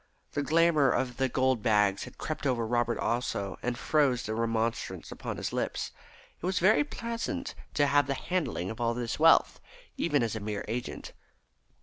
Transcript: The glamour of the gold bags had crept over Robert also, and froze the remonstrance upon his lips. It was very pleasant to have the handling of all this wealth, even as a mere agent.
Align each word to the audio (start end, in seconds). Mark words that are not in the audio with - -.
The 0.31 0.41
glamour 0.41 0.89
of 0.89 1.17
the 1.17 1.29
gold 1.29 1.61
bags 1.61 2.05
had 2.05 2.17
crept 2.17 2.47
over 2.47 2.65
Robert 2.65 2.97
also, 2.97 3.59
and 3.61 3.77
froze 3.77 4.23
the 4.23 4.33
remonstrance 4.33 5.11
upon 5.11 5.37
his 5.37 5.53
lips. 5.53 5.91
It 6.41 6.45
was 6.47 6.57
very 6.57 6.83
pleasant 6.83 7.53
to 7.75 7.85
have 7.85 8.07
the 8.07 8.15
handling 8.15 8.71
of 8.71 8.81
all 8.81 8.95
this 8.95 9.19
wealth, 9.19 9.59
even 9.97 10.23
as 10.23 10.35
a 10.35 10.39
mere 10.39 10.65
agent. 10.67 11.13